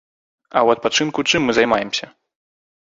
[0.55, 2.05] А ў адпачынку чым мы займаемся?